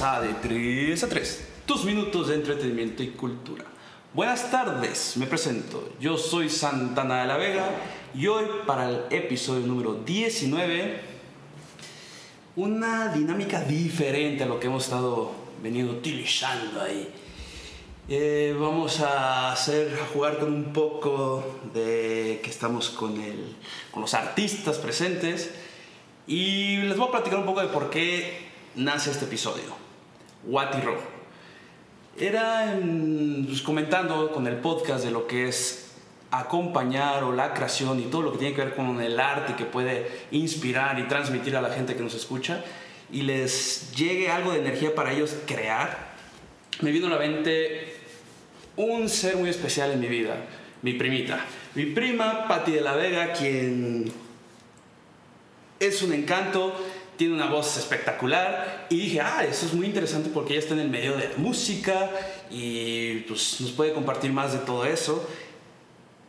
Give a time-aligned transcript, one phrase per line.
[0.00, 3.66] De 3 a 3, tus minutos de entretenimiento y cultura.
[4.14, 5.92] Buenas tardes, me presento.
[6.00, 7.68] Yo soy Santana de la Vega
[8.14, 11.00] y hoy para el episodio número 19,
[12.56, 15.32] una dinámica diferente a lo que hemos estado
[15.62, 17.12] venido utilizando ahí.
[18.08, 23.54] Eh, vamos a hacer, a jugar con un poco de que estamos con, el,
[23.90, 25.50] con los artistas presentes
[26.26, 29.89] y les voy a platicar un poco de por qué nace este episodio.
[30.44, 31.08] Wati Rojo.
[32.18, 32.78] Era
[33.46, 35.92] pues, comentando con el podcast de lo que es
[36.30, 39.64] acompañar o la creación y todo lo que tiene que ver con el arte que
[39.64, 42.62] puede inspirar y transmitir a la gente que nos escucha
[43.12, 46.10] y les llegue algo de energía para ellos crear.
[46.80, 47.96] Me vino a la mente
[48.76, 50.36] un ser muy especial en mi vida,
[50.82, 51.44] mi primita.
[51.74, 54.10] Mi prima, Patti de la Vega, quien
[55.78, 56.74] es un encanto,
[57.20, 60.80] tiene una voz espectacular y dije, ah, eso es muy interesante porque ella está en
[60.80, 62.08] el medio de la música
[62.50, 65.28] y pues nos puede compartir más de todo eso.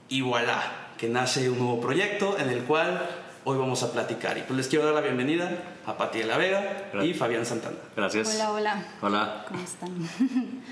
[0.10, 3.08] Y voilà, que nace un nuevo proyecto en el cual
[3.46, 4.38] hoy vamos a platicar.
[4.38, 7.14] Y pues les quiero dar la bienvenida a Pati de la Vega y.
[7.14, 7.78] Fabián Santana.
[7.96, 8.36] Gracias.
[8.36, 8.86] Hola, hola.
[9.00, 9.46] Hola.
[9.48, 10.10] ¿Cómo están?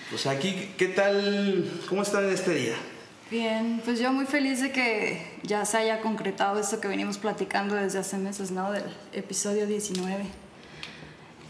[0.09, 1.63] Pues aquí, ¿qué tal?
[1.87, 2.75] ¿Cómo están en este día?
[3.31, 7.75] Bien, pues yo muy feliz de que ya se haya concretado esto que venimos platicando
[7.75, 8.71] desde hace meses, ¿no?
[8.71, 10.25] Del episodio 19.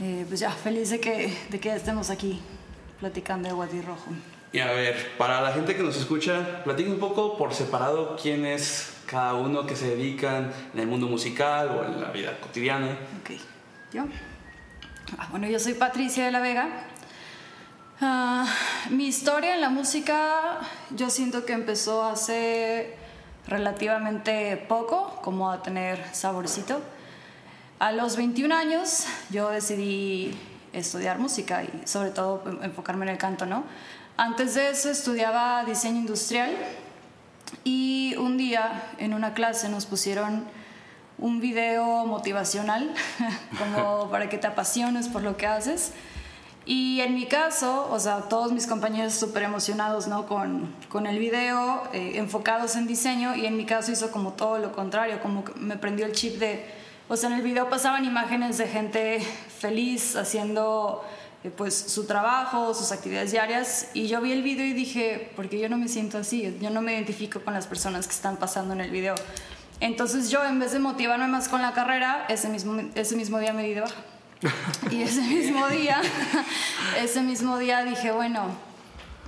[0.02, 2.41] Eh, pues ya, feliz de que, de que estemos aquí
[3.00, 4.12] platicando de Guati Rojo.
[4.51, 8.45] Y a ver, para la gente que nos escucha, platiquen un poco por separado quién
[8.45, 12.97] es cada uno que se dedican en el mundo musical o en la vida cotidiana.
[13.22, 13.39] Ok,
[13.94, 14.03] ¿yo?
[15.18, 16.68] Ah, bueno, yo soy Patricia de la Vega.
[18.02, 18.48] Ah,
[18.92, 20.60] mi historia en la música
[20.96, 22.96] yo siento que empezó hace
[23.46, 26.82] relativamente poco, como a tener saborcito.
[27.78, 30.34] A los 21 años yo decidí
[30.72, 33.66] estudiar música y sobre todo enfocarme en el canto, ¿no?
[34.16, 36.56] Antes de eso estudiaba diseño industrial
[37.66, 40.46] y un día en una clase nos pusieron
[41.18, 42.94] un video motivacional,
[43.58, 45.92] como para que te apasiones por lo que haces.
[46.72, 50.28] Y en mi caso, o sea, todos mis compañeros súper emocionados, ¿no?
[50.28, 54.59] Con, con el video, eh, enfocados en diseño, y en mi caso hizo como todo
[54.59, 56.63] lo contrario, como me prendió el chip de,
[57.07, 59.19] o sea, en el video pasaban imágenes de gente
[59.57, 61.03] feliz haciendo
[61.44, 65.59] eh, pues su trabajo, sus actividades diarias, y yo vi el video y dije, porque
[65.59, 68.75] yo no me siento así, yo no me identifico con las personas que están pasando
[68.75, 69.16] en el video.
[69.80, 73.53] Entonces yo, en vez de motivarme más con la carrera, ese mismo, ese mismo día
[73.53, 73.96] me di baja.
[74.89, 76.01] Y ese mismo día,
[76.97, 78.47] ese mismo día dije, bueno,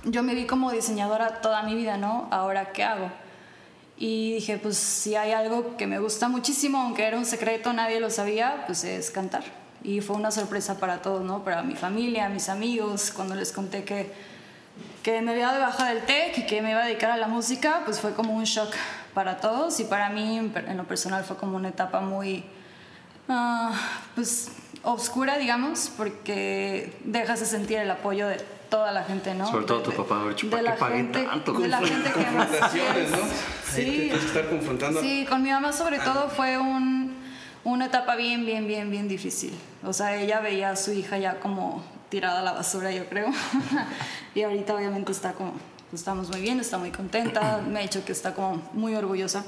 [0.04, 2.28] yo me vi como diseñadora toda mi vida, ¿no?
[2.30, 3.10] Ahora, ¿qué hago?
[3.98, 8.00] Y dije, pues si hay algo que me gusta muchísimo, aunque era un secreto, nadie
[8.00, 9.44] lo sabía, pues es cantar.
[9.84, 11.44] Y fue una sorpresa para todos, ¿no?
[11.44, 14.10] Para mi familia, mis amigos, cuando les conté que,
[15.02, 17.28] que me había de baja del TEC y que me iba a dedicar a la
[17.28, 18.72] música, pues fue como un shock
[19.12, 22.44] para todos y para mí en lo personal fue como una etapa muy,
[23.28, 23.72] ah,
[24.14, 24.50] pues,
[24.84, 28.36] oscura, digamos, porque dejas de sentir el apoyo de
[28.68, 29.46] toda la gente, ¿no?
[29.50, 31.52] Sobre todo De- tu de- papá, dicho, de ¿para la gente, tanto?
[31.52, 33.16] de la gente que más Confrontaciones, ¿no?
[33.16, 35.00] Ahí te Sí, tienes que estar confrontando.
[35.00, 37.14] sí, con mi mamá sobre todo fue un,
[37.64, 39.52] una etapa bien, bien, bien, bien difícil.
[39.84, 43.28] O sea, ella veía a su hija ya como tirada a la basura, yo creo.
[44.34, 45.52] y ahorita obviamente está como,
[45.90, 49.44] pues, estamos muy bien, está muy contenta, me ha dicho que está como muy orgullosa.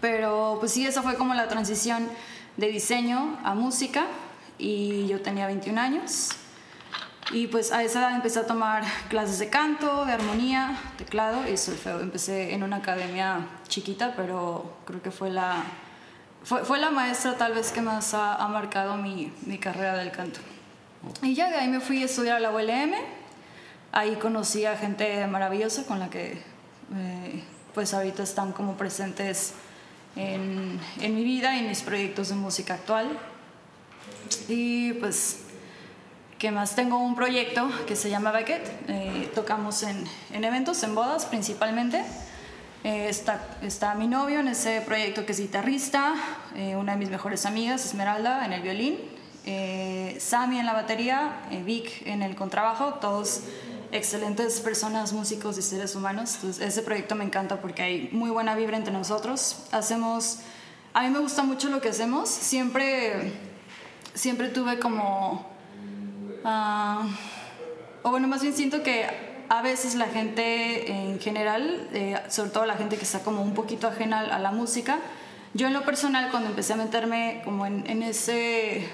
[0.00, 2.08] Pero pues sí, esa fue como la transición
[2.58, 4.04] de diseño a música
[4.58, 6.30] y yo tenía 21 años.
[7.32, 11.56] Y pues a esa edad empecé a tomar clases de canto, de armonía, teclado y
[11.56, 12.00] solfeo.
[12.00, 15.64] Empecé en una academia chiquita, pero creo que fue la,
[16.42, 20.10] fue, fue la maestra tal vez que más ha, ha marcado mi, mi carrera del
[20.10, 20.40] canto.
[21.22, 22.94] Y ya de ahí me fui a estudiar a la ULM.
[23.92, 26.42] Ahí conocí a gente maravillosa con la que
[26.94, 29.54] eh, pues ahorita están como presentes
[30.16, 33.18] en, en mi vida y en mis proyectos de música actual.
[34.48, 35.40] Y pues
[36.38, 36.74] ¿Qué más?
[36.74, 38.68] Tengo un proyecto que se llama Beckett.
[38.88, 42.04] Eh, tocamos en, en eventos, en bodas principalmente.
[42.82, 46.14] Eh, está, está mi novio en ese proyecto que es guitarrista,
[46.54, 48.98] eh, una de mis mejores amigas, Esmeralda, en el violín
[49.46, 53.42] eh, Sammy en la batería, eh, Vic en el contrabajo, todos
[53.92, 56.36] excelentes personas, músicos y seres humanos.
[56.36, 59.66] Entonces, ese proyecto me encanta porque hay muy buena vibra entre nosotros.
[59.70, 60.38] Hacemos,
[60.94, 62.28] a mí me gusta mucho lo que hacemos.
[62.28, 63.32] Siempre,
[64.14, 65.46] siempre tuve como,
[66.44, 67.06] ah,
[68.02, 69.06] o bueno, más bien siento que
[69.48, 73.54] a veces la gente en general, eh, sobre todo la gente que está como un
[73.54, 74.98] poquito ajena a la música,
[75.52, 78.88] yo en lo personal cuando empecé a meterme como en, en ese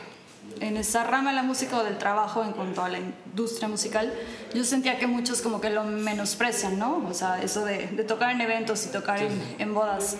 [0.58, 4.12] en esa rama de la música o del trabajo en cuanto a la industria musical,
[4.52, 7.04] yo sentía que muchos como que lo menosprecian, ¿no?
[7.08, 10.16] O sea, eso de, de tocar en eventos y tocar en, en, bodas.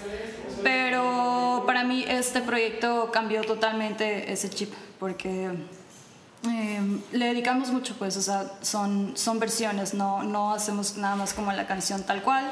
[0.62, 5.50] Pero mí este proyecto cambió totalmente ese chip, porque
[6.48, 11.34] eh, le dedicamos mucho, pues, o sea, son, son versiones, no, no hacemos nada más
[11.34, 12.50] como la canción tal cual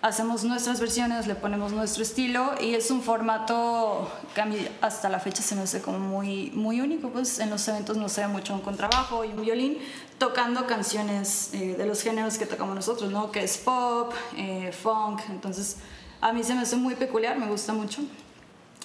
[0.00, 5.08] hacemos nuestras versiones, le ponemos nuestro estilo y es un formato que a mí hasta
[5.08, 8.20] la fecha se me hace como muy, muy único, pues en los eventos no se
[8.20, 9.78] ve mucho un contrabajo y un violín
[10.18, 13.32] tocando canciones eh, de los géneros que tocamos nosotros, ¿no?
[13.32, 15.78] Que es pop, eh, funk, entonces
[16.20, 18.02] a mí se me hace muy peculiar, me gusta mucho.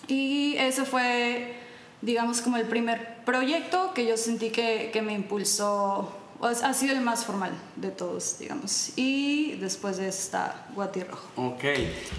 [0.07, 1.55] Y ese fue,
[2.01, 7.01] digamos, como el primer proyecto que yo sentí que, que me impulsó ha sido el
[7.01, 8.91] más formal de todos, digamos.
[8.97, 11.27] Y después de esta Guati Rojo.
[11.37, 11.63] Ok,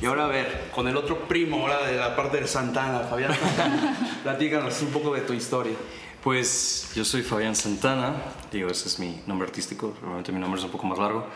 [0.00, 3.34] y ahora a ver, con el otro primo, ahora de la parte de Santana, Fabián
[3.34, 5.74] Santana, platícanos un poco de tu historia.
[6.22, 8.14] Pues yo soy Fabián Santana,
[8.50, 11.26] digo, ese es mi nombre artístico, realmente mi nombre es un poco más largo.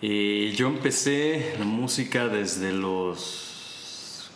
[0.00, 3.53] Y yo empecé la música desde los,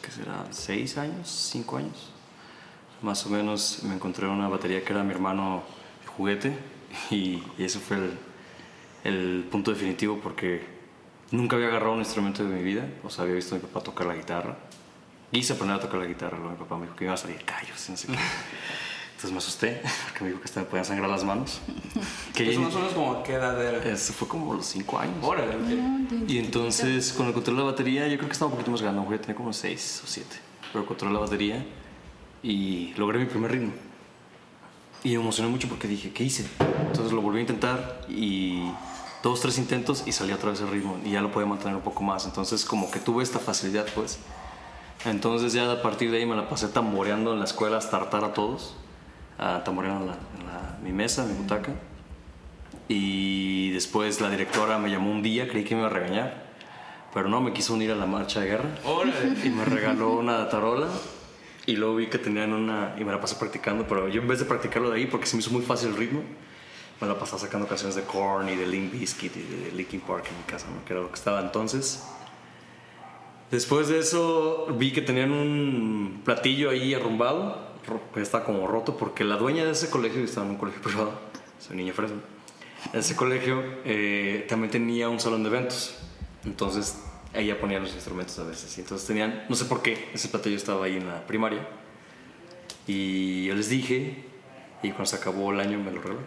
[0.08, 0.46] ¿qué será?
[0.50, 1.28] ¿Seis años?
[1.28, 2.10] ¿Cinco años?
[3.02, 5.62] Más o menos me encontré una batería que era mi hermano
[6.16, 6.56] juguete
[7.10, 8.19] y, ese fue el,
[9.05, 10.66] el, punto definitivo porque
[11.31, 13.82] nunca había agarrado un instrumento de mi vida, o sea, había visto a mi papá
[13.82, 14.56] tocar la guitarra.
[15.31, 17.44] Quise aprender a tocar la guitarra, luego mi papá me dijo que iba a salir
[17.44, 18.19] callos, no sé qué.
[19.19, 21.61] Entonces me asusté, porque me dijo que hasta me podían sangrar las manos.
[22.35, 23.82] Que ¿Eso más o menos como qué edad era?
[23.82, 25.17] Eso fue como los 5 años.
[25.23, 25.56] Órale.
[26.29, 29.20] Y entonces, cuando encontré la batería, yo creo que estaba un poquito más grande, a
[29.20, 30.37] tenía como 6 o 7.
[30.73, 31.67] Pero encontré la batería
[32.44, 33.73] y logré mi primer ritmo.
[35.03, 36.47] Y me emocioné mucho porque dije, ¿qué hice?
[36.87, 38.71] Entonces lo volví a intentar y
[39.25, 41.82] dos, tres intentos y salí otra vez el ritmo y ya lo podía mantener un
[41.82, 42.25] poco más.
[42.25, 44.21] Entonces como que tuve esta facilidad pues.
[45.05, 48.23] Entonces ya a partir de ahí me la pasé tamboreando en la escuela hasta hartar
[48.23, 48.76] a todos.
[49.38, 51.73] Uh, tamboreando en, la, en mi mesa, mi butaca.
[52.88, 56.49] Y después la directora me llamó un día, creí que me iba a regañar.
[57.14, 58.69] Pero no, me quiso unir a la marcha de guerra.
[59.44, 60.88] Y me regaló una tarola
[61.67, 62.94] y luego vi que tenían una.
[62.99, 65.37] Y me la pasé practicando, pero yo en vez de practicarlo de ahí, porque se
[65.37, 66.23] me hizo muy fácil el ritmo,
[66.99, 70.25] me la pasé sacando canciones de Korn y de Limp Bizkit y de Linkin Park
[70.31, 70.82] en mi casa, ¿no?
[70.87, 72.05] que era lo que estaba entonces.
[73.50, 77.68] Después de eso vi que tenían un platillo ahí arrumbado,
[78.17, 81.12] estaba como roto, porque la dueña de ese colegio, estaba en un colegio privado,
[81.58, 82.14] soy niña fresa,
[82.93, 85.94] ese colegio eh, también tenía un salón de eventos.
[86.44, 86.99] Entonces
[87.35, 88.76] ella ponía los instrumentos a veces.
[88.79, 91.69] Y entonces tenían, no sé por qué, ese platillo estaba ahí en la primaria.
[92.87, 94.25] Y yo les dije,
[94.82, 96.20] y cuando se acabó el año me lo regaló.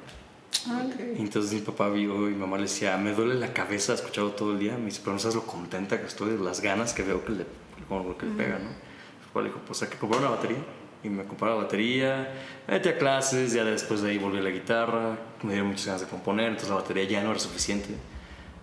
[0.67, 1.15] Ah, okay.
[1.17, 4.51] Entonces mi papá vio y mi mamá le decía, me duele la cabeza, escuchado todo
[4.51, 4.77] el día.
[4.77, 7.45] Me dice, pero no sabes lo contenta que estoy, las ganas que veo que le,
[7.45, 9.41] que le pega, ¿no?
[9.41, 10.57] Le dijo, pues hay que comprar una batería.
[11.03, 12.31] Y me compré la batería,
[12.67, 16.01] metí a clases, ya después de ahí volví a la guitarra, me dieron muchas ganas
[16.01, 17.89] de componer, entonces la batería ya no era suficiente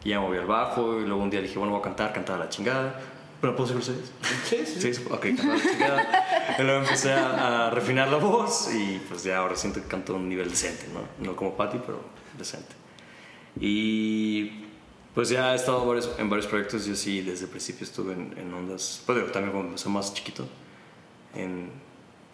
[0.05, 2.13] y ya me moví al bajo y luego un día dije, bueno, voy a cantar,
[2.13, 3.01] cantar a la chingada.
[3.41, 4.13] ¿Pero puedo seguir ustedes?
[4.45, 4.95] Sí, sí.
[4.95, 6.57] Sí, ok, cantar a la chingada.
[6.59, 10.15] y luego empecé a, a, refinar la voz y pues ya ahora siento que canto
[10.15, 11.25] a un nivel decente, ¿no?
[11.25, 12.01] No como Patty, pero
[12.37, 12.75] decente.
[13.61, 14.65] Y
[15.15, 16.87] pues ya he estado varios, en varios proyectos.
[16.87, 20.47] Yo sí, desde el principio estuve en, en ondas, pues también cuando empecé más chiquito,
[21.35, 21.71] en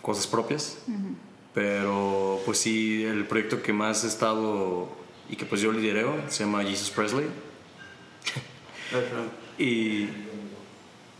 [0.04, 0.78] cosas propias.
[0.86, 1.14] Uh -huh.
[1.54, 4.88] Pero pues sí, el proyecto que más he estado
[5.30, 7.26] y que pues yo lidereo se llama Jesus Presley
[9.58, 10.08] y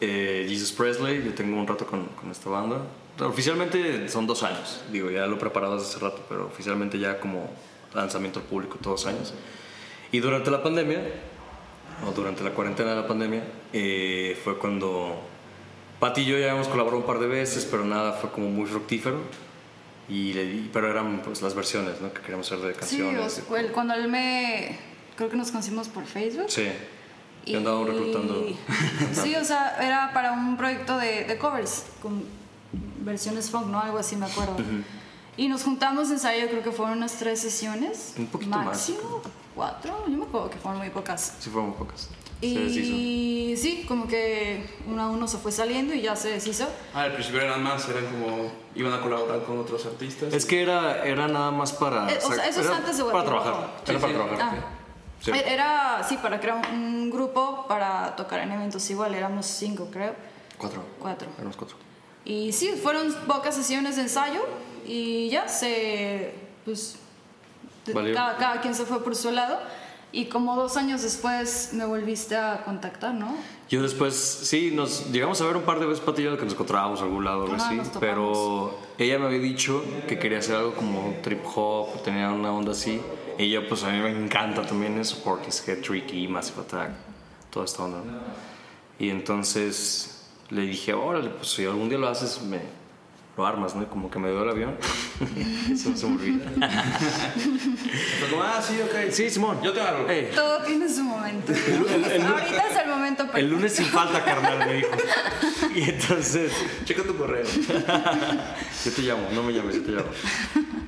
[0.00, 2.82] eh, Jesus Presley, yo tengo un rato con, con, esta banda.
[3.20, 7.20] Oficialmente son dos años, digo, ya lo he preparado desde hace rato, pero oficialmente ya
[7.20, 7.48] como
[7.94, 9.32] lanzamiento al público todos años.
[10.10, 11.00] Y durante la pandemia,
[12.06, 15.16] o durante la cuarentena de la pandemia, eh, fue cuando
[16.04, 18.66] Pati y yo ya habíamos colaborado un par de veces, pero nada, fue como muy
[18.66, 19.20] fructífero.
[20.06, 22.12] Y le di, pero eran pues las versiones ¿no?
[22.12, 23.32] que queríamos hacer de canciones.
[23.32, 24.78] Sí, o, cuando él me.
[25.16, 26.50] Creo que nos conocimos por Facebook.
[26.50, 26.68] Sí.
[27.46, 28.46] Y andaba reclutando.
[29.14, 32.22] Sí, o sea, era para un proyecto de, de, covers, con
[33.00, 33.80] versiones funk, ¿no?
[33.80, 34.56] Algo así, me acuerdo.
[34.56, 34.84] Uh -huh.
[35.38, 38.12] Y nos juntamos en ensayo, creo que fueron unas tres sesiones.
[38.18, 39.32] Un poquito máximo, más.
[39.54, 40.04] cuatro.
[40.06, 41.36] Yo me acuerdo que fueron muy pocas.
[41.40, 42.10] Sí, fueron muy pocas.
[42.52, 42.92] Se deshizo.
[42.92, 46.66] Y sí, como que uno a uno se fue saliendo y ya se deshizo.
[46.92, 48.50] Ah, al principio eran más, eran como.
[48.74, 50.32] iban a colaborar con otros artistas.
[50.32, 52.10] Es que era, era nada más para.
[52.10, 53.70] Eh, o sea, eso es antes de Para trabajar.
[53.84, 54.18] Sí, Era para sí.
[54.18, 54.38] trabajar.
[54.42, 54.64] Ah.
[55.20, 55.30] Sí.
[55.32, 60.14] Era, sí, para crear un grupo para tocar en eventos igual, éramos cinco, creo.
[60.58, 60.82] Cuatro.
[61.00, 61.28] Cuatro.
[61.38, 61.76] Éramos cuatro.
[62.26, 64.40] Y sí, fueron pocas sesiones de ensayo
[64.86, 66.34] y ya se.
[66.64, 66.96] Pues.
[68.14, 69.58] Cada, cada quien se fue por su lado.
[70.14, 73.34] Y como dos años después me volviste a contactar, ¿no?
[73.68, 77.00] Yo después, sí, nos llegamos a ver un par de veces Patillo que nos encontrábamos
[77.00, 77.80] en algún lado, Ajá, así.
[77.98, 82.70] Pero ella me había dicho que quería hacer algo como trip hop, tenía una onda
[82.70, 83.00] así.
[83.38, 86.90] Y yo, pues a mí me encanta también eso, Portishead, Tricky, Massive Attack,
[87.50, 87.98] toda esta onda.
[89.00, 92.60] Y entonces le dije, órale, pues si algún día lo haces, me
[93.36, 93.82] lo armas, ¿no?
[93.82, 94.76] Y como que me dio el avión.
[95.72, 96.44] eso se me olvida.
[98.30, 99.10] Como, ah, sí, ok.
[99.10, 99.60] Sí, Simón.
[99.62, 100.06] Yo te agarro.
[100.34, 101.52] Todo tiene su momento.
[101.66, 103.54] el- el- Ahorita es el momento el perfecto.
[103.54, 104.88] lunes sin falta, carnal, me dijo.
[105.74, 106.52] Y entonces...
[106.84, 107.44] Checa tu correo.
[107.44, 110.08] Yo te llamo, no me llames, yo te llamo.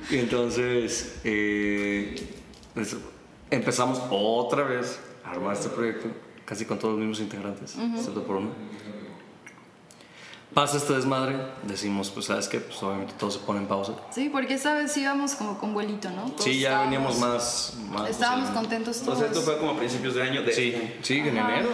[0.09, 2.15] Y entonces eh,
[2.75, 2.95] es-
[3.51, 6.07] empezamos otra vez a armar este proyecto,
[6.45, 8.51] casi con todos los mismos integrantes, excepto por uno.
[10.57, 13.93] Pasa este desmadre, decimos, pues sabes que pues obviamente todo se pone en pausa.
[14.09, 16.31] Sí, porque esa vez íbamos como con vuelito, ¿no?
[16.31, 17.77] Todos Sí, ya estábamos- veníamos más...
[17.91, 19.19] más Estábamos o sea, contentos todos.
[19.19, 20.41] Entonces, esto fue como a principios de año.
[20.41, 20.73] De Sí,
[21.03, 21.69] sí, en enero.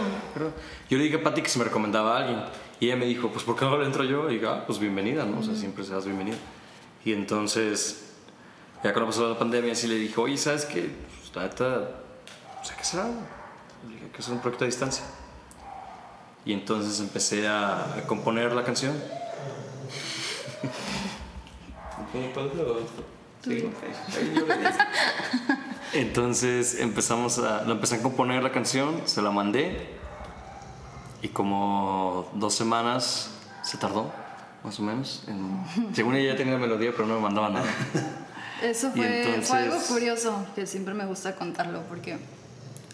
[0.90, 2.44] Yo le dije a Pati que se me recomendaba a alguien.
[2.82, 4.30] Y ella me dijo, pues ¿por qué no le entro yo?
[4.30, 5.40] Y dije, ah, pues bienvenida, ¿no?
[5.40, 6.36] O sea, siempre seas bienvenida.
[7.06, 8.16] Y entonces,
[8.84, 10.90] ya cuando pasó la pandemia, sí le dije, oye, ¿sabes qué?
[11.22, 11.90] Pues la neta,
[12.58, 13.22] pues hay que hacer algo.
[13.88, 15.06] Le dije, hay que hacer un proyecto a distancia.
[16.46, 18.94] Y entonces empecé a, a componer la canción.
[25.94, 29.88] Entonces empezamos a, lo empecé a componer la canción, se la mandé
[31.22, 33.30] y como dos semanas
[33.64, 34.12] se tardó,
[34.64, 35.24] más o menos.
[35.28, 37.66] en- según ella ya tenía la melodía, pero no me mandaba nada.
[38.62, 42.18] Eso fue, entonces- fue algo curioso, que siempre me gusta contarlo, porque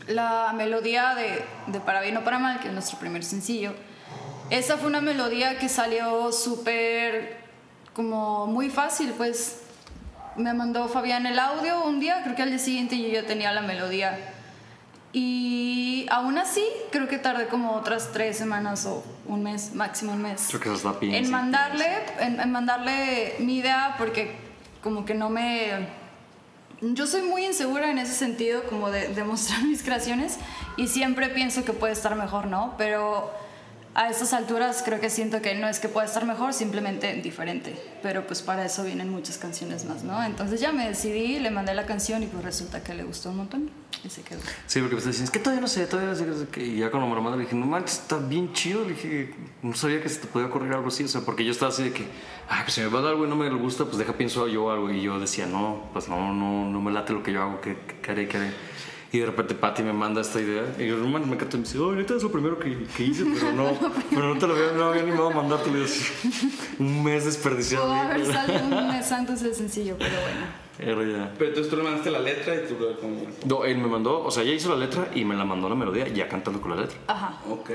[0.09, 3.73] la melodía de, de Para Bien o Para Mal, que es nuestro primer sencillo,
[4.49, 7.37] esa fue una melodía que salió súper,
[7.93, 9.61] como muy fácil, pues
[10.35, 13.51] me mandó Fabián el audio un día, creo que al día siguiente yo ya tenía
[13.51, 14.17] la melodía.
[15.11, 20.21] Y aún así, creo que tardé como otras tres semanas o un mes, máximo un
[20.21, 21.15] mes Creo que está bien.
[21.15, 21.87] en mandarle
[22.19, 24.35] en, en mandarle mi idea porque
[24.83, 25.87] como que no me
[26.81, 30.37] yo soy muy insegura en ese sentido como de, mostrar mis creaciones
[30.77, 33.31] y siempre pienso que puede estar mejor no pero
[33.95, 37.75] a estas alturas creo que siento que no es que pueda estar mejor simplemente diferente.
[38.03, 41.73] Pero pues para eso vienen muchas canciones más no entonces ya me decidí le mandé
[41.73, 43.69] la canción y pues resulta que le gustó un montón
[44.03, 46.47] y quedó Sí, porque me está diciendo, es que todavía no sé, todavía no sé.
[46.51, 46.65] qué qué".
[46.65, 48.83] Y ya me lo mandó le dije, no manches, está bien chido.
[48.83, 51.03] Le dije, no sabía que se te podía ocurrir algo así.
[51.03, 52.05] O sea, porque yo estaba así de que,
[52.47, 54.47] ay, pues si me va a dar algo y no me gusta, pues deja pienso
[54.47, 54.89] yo algo.
[54.89, 57.77] Y yo decía, no, pues no, no, no me late lo que yo hago, que,
[58.01, 58.53] que haré, que haré.
[59.11, 60.63] Y de repente Patty me manda esta idea.
[60.77, 61.57] Y manches, me encantó.
[61.57, 63.71] Y me dice, oh, neta es lo primero que, que hice, pero no,
[64.11, 65.33] pero no te lo había, no había animado a
[65.83, 66.29] así,
[66.77, 67.85] un mes desperdiciado.
[67.85, 70.45] pudo haber salido un mes antes del sencillo pero bueno
[70.77, 71.33] Pero ya.
[71.37, 73.21] Pero entonces tú le mandaste la letra y tú lo como...
[73.45, 75.75] No, él me mandó, o sea, ya hizo la letra y me la mandó la
[75.75, 76.97] melodía, ya cantando con la letra.
[77.07, 77.71] ajá Ok.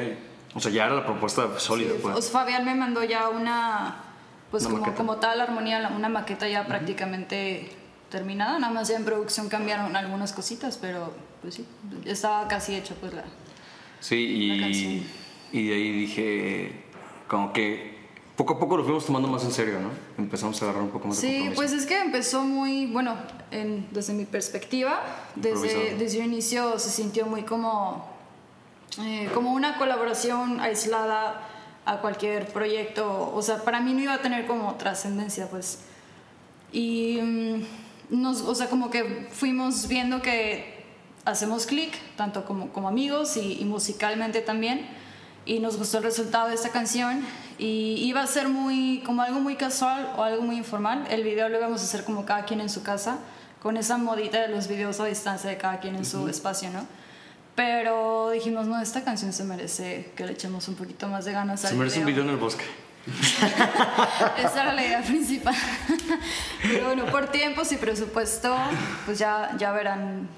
[0.54, 2.16] O sea, ya era la propuesta sólida, Sí, pues.
[2.16, 3.96] o sea, Fabián me mandó ya una,
[4.52, 4.96] pues Una como, maqueta.
[4.96, 7.72] como tal armonía, una maqueta ya prácticamente
[8.18, 11.66] terminada, nada más ya en producción cambiaron algunas cositas, pero pues sí,
[12.04, 13.24] estaba casi hecha pues la...
[13.98, 15.02] Sí, La y, canción.
[15.52, 16.84] y de ahí dije,
[17.26, 17.92] como que
[18.36, 19.90] poco a poco lo fuimos tomando más en serio, ¿no?
[20.16, 21.56] Empezamos a agarrar un poco más de Sí, compromiso.
[21.60, 23.16] pues es que empezó muy, bueno,
[23.50, 25.00] en- desde mi perspectiva,
[25.34, 28.08] desde, desde un inicio se sintió muy como,
[29.00, 31.48] eh, como una colaboración aislada
[31.84, 35.80] a cualquier proyecto, o sea, para mí no iba a tener como trascendencia, pues.
[36.72, 37.62] Y mm,
[38.10, 40.84] nos, o sea, como que fuimos viendo que
[41.24, 44.86] hacemos clic, tanto como, como amigos y, y musicalmente también.
[45.46, 47.24] Y nos gustó el resultado de esta canción.
[47.58, 51.06] Y iba a ser muy, como algo muy casual o algo muy informal.
[51.10, 53.18] El video lo íbamos a hacer como cada quien en su casa,
[53.62, 56.86] con esa modita de los videos a distancia de cada quien en su espacio, ¿no?
[57.54, 61.64] Pero dijimos, no, esta canción se merece que le echemos un poquito más de ganas
[61.64, 62.64] al Se merece un video en el bosque.
[64.38, 65.54] esa era la idea principal.
[66.62, 68.56] Pero bueno, por tiempos y presupuesto,
[69.04, 70.28] pues ya, ya verán.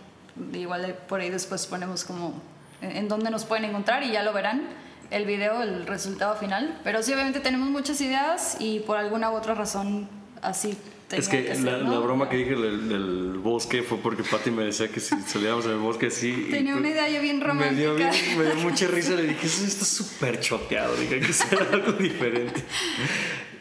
[0.52, 2.34] Igual por ahí después ponemos como
[2.82, 4.68] en dónde nos pueden encontrar y ya lo verán
[5.10, 6.78] el video, el resultado final.
[6.84, 10.08] Pero sí, obviamente tenemos muchas ideas y por alguna u otra razón
[10.42, 10.76] así
[11.12, 12.02] Es que, que la, ser, la ¿no?
[12.02, 15.72] broma que dije del, del bosque fue porque Patty me decía que si salíamos en
[15.72, 16.46] el bosque así.
[16.48, 17.44] y Tenía una idea yo bien Me
[17.74, 18.10] dio, romántica.
[18.10, 21.58] bien- me dio mucha risa, le dije, eso está súper choteado, dije, hay que hacer
[21.72, 22.64] algo diferente.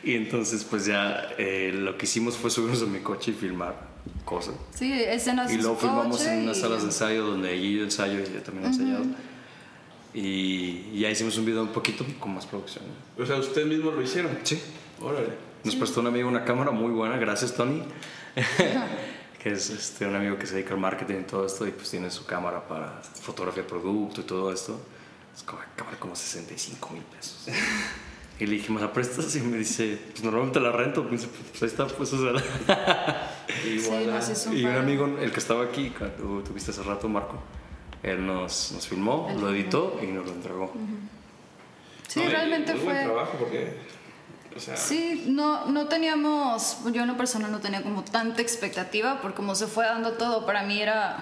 [0.04, 3.76] Y entonces, pues ya eh, lo que hicimos fue subirnos a mi coche y filmar
[4.24, 4.56] cosas.
[4.74, 7.84] Sí, escenas Y luego filmamos coche en unas y- salas de ensayo donde allí yo
[7.84, 9.04] ensayo y ella también ha ensayado.
[10.14, 12.86] Y, y ya hicimos un video un poquito con más producción.
[13.20, 14.32] O sea, ustedes mismos lo hicieron.
[14.44, 14.60] Sí.
[15.02, 15.30] Órale.
[15.66, 17.82] Nos prestó un amigo una cámara muy buena, gracias Tony,
[19.42, 21.90] que es este, un amigo que se dedica al marketing y todo esto y pues
[21.90, 24.80] tiene su cámara para fotografía de producto y todo esto.
[25.36, 27.48] Es como una cámara como 65 mil pesos.
[28.38, 29.34] Y le dije, ¿me la prestas?
[29.38, 31.06] Y me dice, pues normalmente la rento.
[31.06, 32.44] Me dice, pues ahí está, pues úsala.
[33.66, 34.20] Y Sí, voilà.
[34.48, 37.42] un Y un amigo, el que estaba aquí, que tú tuviste hace rato, Marco,
[38.04, 40.74] él nos, nos filmó, Él lo editó y nos lo entregó.
[42.10, 43.06] Sí, No, y realmente muy buen fue...
[43.06, 43.74] trabajo porque,
[44.56, 49.22] o sea, Sí, no, no teníamos, yo en lo personal no tenía como tanta expectativa
[49.22, 50.46] por cómo se fue dando todo.
[50.46, 51.18] Para mí era,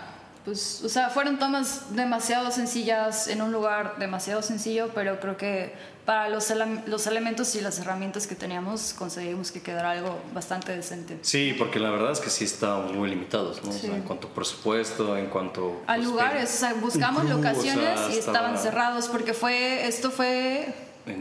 [0.45, 5.73] pues, o sea, fueron tomas demasiado sencillas en un lugar demasiado sencillo, pero creo que
[6.05, 10.75] para los, ele- los elementos y las herramientas que teníamos conseguimos que quedara algo bastante
[10.75, 11.17] decente.
[11.21, 13.69] Sí, porque la verdad es que sí estábamos muy limitados, ¿no?
[13.69, 13.87] O sea, Sí.
[13.87, 15.81] en cuanto a presupuesto, en cuanto...
[15.87, 19.33] A pues, lugares, o sea, buscamos club, o locaciones sea, y estaban estaba- cerrados porque
[19.33, 20.75] fue, esto fue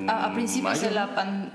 [0.08, 0.88] a, a principios mayo.
[0.88, 1.52] de la pan,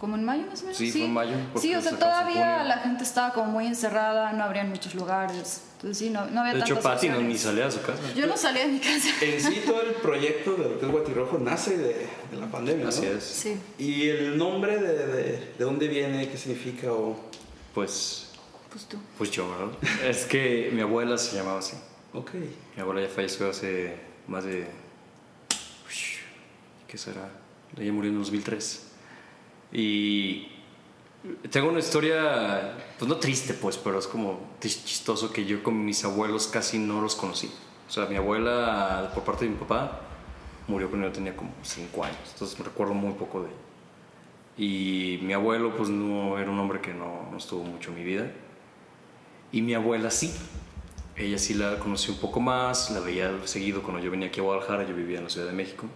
[0.00, 0.78] como en mayo más o menos.
[0.78, 2.68] Sí, fue en mayo, Sí, o sea, todavía junio.
[2.68, 5.60] la gente estaba como muy encerrada, no habrían muchos lugares.
[5.74, 8.00] Entonces sí, no, no había De hecho, Patty no, ni salía de su casa.
[8.16, 9.08] Yo no salía de mi casa.
[9.20, 12.88] en sí todo el proyecto de lo que es Guatirrojo nace de, de la pandemia,
[12.88, 13.08] Así ¿no?
[13.12, 13.24] es.
[13.24, 13.58] Sí.
[13.78, 15.22] ¿Y el nombre de, de,
[15.58, 17.18] de dónde viene, qué significa o...?
[17.74, 18.28] Pues,
[18.70, 18.96] Pues tú.
[19.18, 19.68] pues yo, ¿verdad?
[20.08, 21.76] es que mi abuela se llamaba así.
[22.14, 22.30] Ok.
[22.74, 24.66] Mi abuela ya falleció hace más de...
[26.88, 27.28] ¿Qué será?
[27.78, 28.86] Ella murió en 2003.
[29.72, 30.48] Y
[31.50, 36.04] tengo una historia, pues no triste pues, pero es como chistoso que yo con mis
[36.04, 37.50] abuelos casi no los conocí.
[37.88, 40.00] O sea, mi abuela por parte de mi papá
[40.68, 43.56] murió cuando yo tenía como 5 años, entonces me recuerdo muy poco de ella.
[44.56, 48.04] Y mi abuelo pues no era un hombre que no, no estuvo mucho en mi
[48.04, 48.30] vida.
[49.52, 50.32] Y mi abuela sí.
[51.16, 54.42] Ella sí la conocí un poco más, la veía seguido cuando yo venía aquí a
[54.42, 55.86] Guadalajara, yo vivía en la Ciudad de México.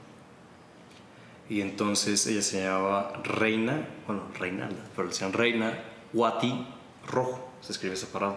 [1.49, 5.79] Y entonces ella se llamaba Reina, bueno, Reinalda, pero le decían Reina
[6.13, 6.67] Guati
[7.07, 8.33] Rojo, se escribe separado.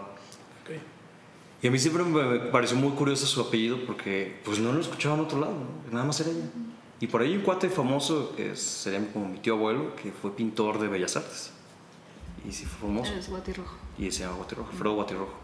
[0.62, 0.70] Ok.
[1.62, 5.14] Y a mí siempre me pareció muy curioso su apellido porque pues no lo escuchaba
[5.14, 5.92] en otro lado, ¿no?
[5.92, 6.44] nada más era ella.
[7.00, 10.34] Y por ahí un cuate famoso que es- sería como mi tío abuelo, que fue
[10.36, 11.50] pintor de Bellas Artes.
[12.48, 13.12] Y sí fue famoso.
[13.12, 13.74] Eres guatirrojo.
[13.98, 15.34] Y se llama Guatirrojo, Alfredo Guatirrojo.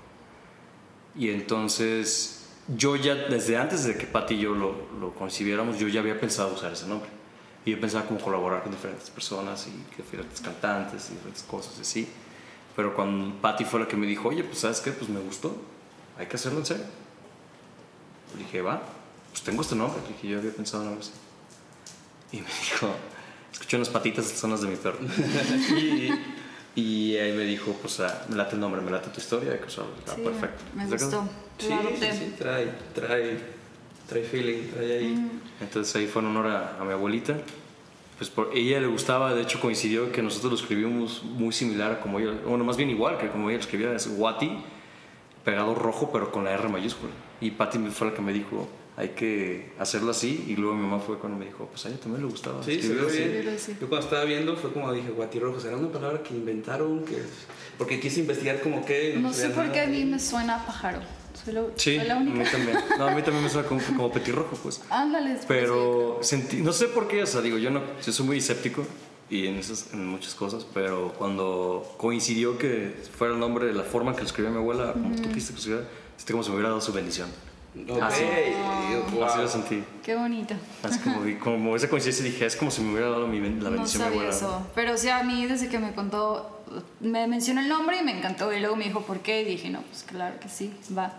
[1.17, 2.47] Y entonces
[2.77, 6.19] yo ya, desde antes de que Pati y yo lo, lo concibiéramos, yo ya había
[6.21, 7.09] pensado usar ese nombre.
[7.65, 12.07] Y yo pensaba como colaborar con diferentes personas y diferentes cantantes y diferentes cosas así.
[12.77, 15.57] Pero cuando Pati fue la que me dijo, oye, pues sabes qué, pues me gustó,
[16.19, 16.85] hay que hacerlo en serio.
[18.37, 18.83] Le dije, va,
[19.31, 20.01] pues tengo este nombre.
[20.03, 21.13] Le dije, yo había pensado en algo así.
[22.33, 22.89] Y me dijo,
[23.53, 24.99] escuché unas patitas zonas de mi perro.
[25.71, 26.11] y,
[26.75, 29.67] y ahí me dijo, pues ah, me late el nombre, me late tu historia, que
[29.67, 29.93] usarlo.
[30.09, 30.65] Ah, Sí, perfecto.
[30.75, 31.29] Me gustó.
[31.59, 31.69] Sí,
[32.01, 33.39] sí, sí, trae, trae,
[34.09, 35.31] trae feeling, trae ahí.
[35.61, 37.37] Entonces ahí fue en honor a, a mi abuelita.
[38.19, 42.01] Pues por ella le gustaba, de hecho coincidió que nosotros lo escribimos muy similar a
[42.01, 44.53] como ella, bueno, más bien igual que como ella lo escribía, es Guati,
[45.45, 47.13] pegado rojo, pero con la R mayúscula.
[47.41, 50.45] Y Patty fue la que me dijo, hay que hacerlo así.
[50.49, 52.63] Y luego mi mamá fue cuando me dijo, pues a ella también le gustaba.
[52.63, 53.19] Sí, se ve así.
[53.19, 53.59] bien.
[53.59, 53.77] Sí.
[53.81, 57.05] Yo cuando estaba viendo fue como dije, guatirrojo, ¿será una palabra que inventaron?
[57.05, 57.17] Que
[57.77, 59.17] Porque quise investigar como que...
[59.19, 59.75] No sé sabía por nada.
[59.75, 61.01] qué a mí me suena a pájaro.
[61.43, 62.51] Soy, lo- Sí, soy la a mí única.
[62.53, 62.79] también.
[62.99, 64.81] No, a mí también me suena como, como petirrojo, pues.
[64.91, 65.39] Ándale.
[65.49, 68.85] Pero sentí, no sé por qué, o sea, digo, yo, no, yo soy muy escéptico
[69.31, 73.83] y en, esas, en muchas cosas, pero cuando coincidió que fuera el nombre de la
[73.83, 76.57] forma que lo escribía mi abuela, como tú quisiste que escribiera, sentí como si me
[76.57, 77.29] hubiera dado su bendición.
[77.91, 78.23] Ok, Así.
[79.15, 79.25] wow.
[79.25, 79.83] Así lo sentí.
[80.05, 80.55] Qué bonito.
[80.85, 83.49] Así como, vi- como esa coincidencia dije, es como si me hubiera dado mi la
[83.49, 84.31] No bendición de mi sabía abuela.
[84.31, 84.67] eso.
[84.77, 86.63] Pero sí, a mí desde que me contó,
[87.01, 88.53] me mencionó el nombre y me encantó.
[88.53, 89.43] Y luego me dijo por qué.
[89.43, 91.15] Y dije, no, pues claro que sí, va.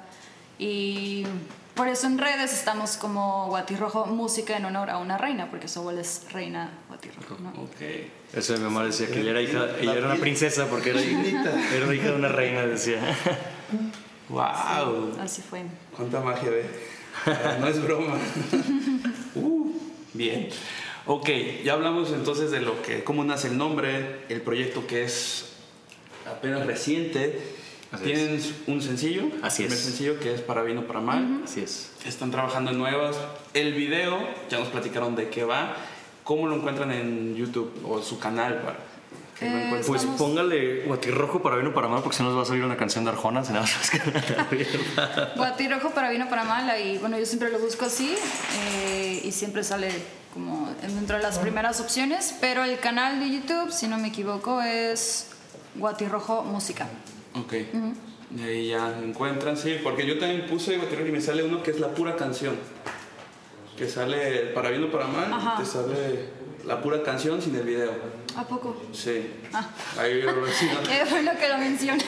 [0.58, 1.26] Y
[1.76, 5.80] por eso en redes estamos como Guatirrojo, música en honor a una reina, porque su
[5.80, 7.38] abuela es reina Guatirrojo.
[7.41, 7.50] ¿no?
[7.63, 7.82] Ok.
[8.34, 11.02] Eso de mi mamá decía que ella era, hija, ella era una princesa porque era,
[11.02, 13.00] era hija de una reina, decía.
[14.28, 15.18] Wow.
[15.22, 15.62] Así fue.
[15.96, 16.65] Cuánta magia, ve.
[17.28, 18.18] Ah, No es broma.
[19.36, 19.70] Uh,
[20.13, 20.50] bien.
[21.06, 21.30] Ok,
[21.63, 25.50] ya hablamos entonces de lo que, cómo nace el nombre, el proyecto que es
[26.26, 27.38] apenas reciente.
[27.95, 29.84] Así Tienen un sencillo, Así primer es.
[29.86, 31.41] sencillo que es Para bien o para mal.
[31.43, 31.91] Así es.
[32.05, 33.15] Están trabajando en nuevas.
[33.53, 35.75] El video, ya nos platicaron de qué va.
[36.23, 38.62] ¿Cómo lo encuentran en YouTube o su canal?
[38.62, 38.77] Para...
[39.38, 39.88] que Eh, encuentro.
[39.88, 42.45] Pues Estamos- póngale guatirrojo para bien o para mal, porque si no nos va a
[42.45, 43.99] salir una canción de Arjona, si nada más que
[45.36, 48.15] Guatirrojo para bien o para mal, y bueno, yo siempre lo busco así
[48.62, 49.89] eh, y siempre sale
[50.34, 54.62] como dentro de las primeras opciones, pero el canal de YouTube, si no me equivoco,
[54.62, 55.27] es
[55.75, 56.88] Guatirrojo Música.
[57.39, 57.54] Ok.
[58.38, 61.71] Y ahí ya encuentran, sí, porque yo también puse Guatirrojo y me sale uno que
[61.71, 62.56] es la pura canción.
[63.78, 65.58] Que sale para bien o para mal, Ajá.
[65.62, 66.30] te sale
[66.65, 67.91] la pura canción sin el video.
[68.36, 68.76] ¿A poco?
[68.91, 69.28] Sí.
[69.54, 69.69] Ah.
[70.00, 72.04] Ahí yo sí, no- Qué bueno que lo mencionas.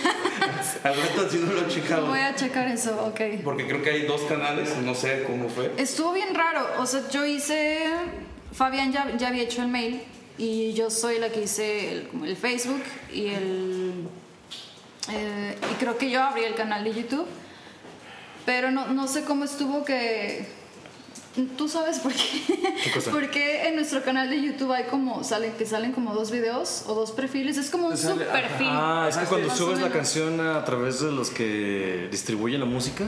[0.83, 2.07] al rato sí no lo he checado.
[2.07, 3.41] Voy a checar eso, ok.
[3.43, 5.71] Porque creo que hay dos canales, no sé cómo fue.
[5.77, 7.79] Estuvo bien raro, o sea, yo hice,
[8.53, 10.01] Fabián ya, ya había hecho el mail
[10.37, 12.81] y yo soy la que hice el, como el Facebook
[13.13, 14.07] y el...
[15.11, 17.25] eh, y creo que yo abrí el canal de YouTube,
[18.45, 20.45] pero no, no sé cómo estuvo que...
[21.55, 22.91] ¿Tú sabes por qué?
[22.93, 23.11] cosa?
[23.17, 26.95] Porque en nuestro canal de YouTube hay como, salen, que salen como dos videos o
[26.95, 28.67] dos perfiles, es como un Sale- subperfil.
[28.71, 33.05] Ah, es que cuando subes la canción a través de los que distribuyen la música,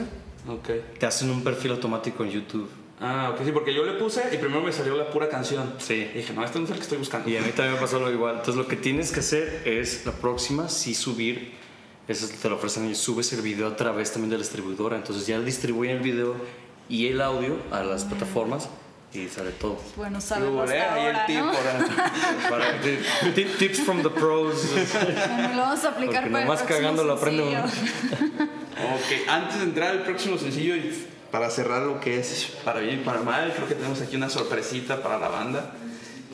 [0.48, 0.68] Ok.
[1.00, 2.70] te hacen un perfil automático en YouTube.
[3.00, 5.74] Ah, ok, sí, porque yo le puse y primero me salió la pura canción.
[5.78, 6.08] Sí.
[6.14, 7.28] Y dije, no, este no es el que estoy buscando.
[7.30, 8.32] Y a mí también me pasó lo igual.
[8.36, 11.52] Entonces lo que tienes que hacer es la próxima, sí subir,
[12.12, 14.96] eso te lo ofrecen y subes el video a través también de la distribuidora.
[14.96, 16.34] Entonces ya distribuyen el video
[16.88, 18.68] y el audio a las plataformas
[19.12, 19.78] y sale todo.
[19.96, 21.52] Bueno, sabemos volé hasta ahí el ahora, tip ¿no?
[21.52, 22.80] para- Para,
[23.34, 24.54] tip- tips from the pros.
[24.72, 27.64] Bueno, lo vamos a aplicar Porque para nomás cagando lo aprende uno.
[27.64, 33.00] Ok, antes de entrar al próximo sencillo y para cerrar lo que es para bien
[33.00, 35.72] y para mal, creo que tenemos aquí una sorpresita para la banda,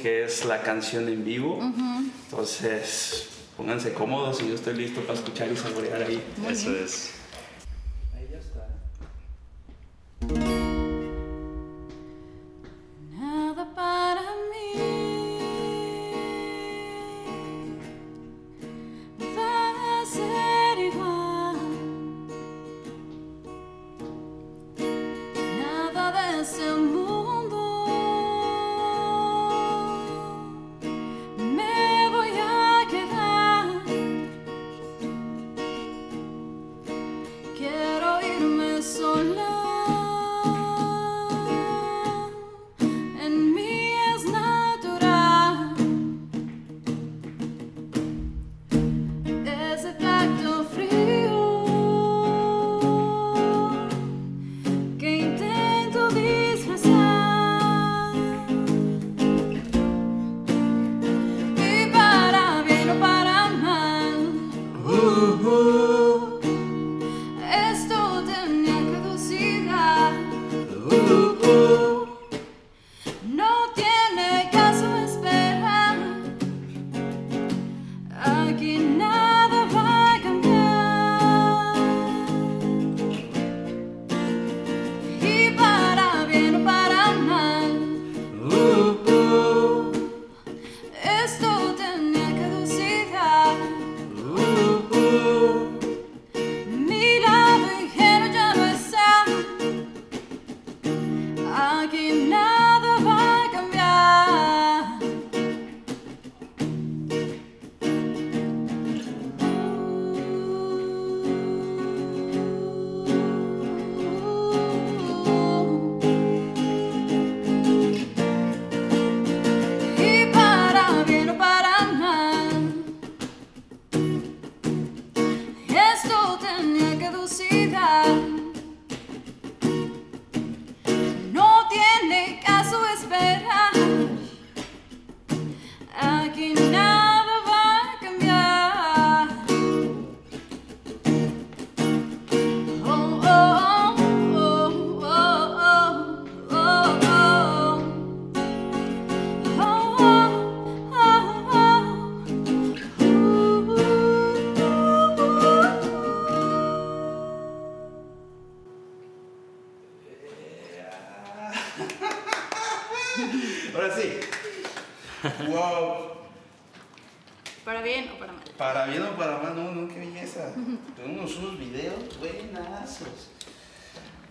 [0.02, 1.58] que es la canción en vivo.
[2.30, 6.22] Entonces, pónganse cómodos y yo estoy listo para escuchar y saborear ahí.
[6.38, 6.84] Muy Eso bien.
[6.84, 7.12] es.
[8.14, 8.68] Ahí ya está.